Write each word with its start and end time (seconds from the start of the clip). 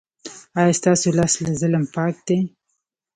ایا 0.59 0.73
ستاسو 0.79 1.07
لاس 1.17 1.33
له 1.43 1.51
ظلم 1.61 1.83
پاک 1.95 2.15
دی؟ 2.27 2.39